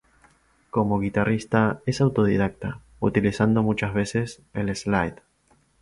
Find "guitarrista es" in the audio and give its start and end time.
0.99-2.01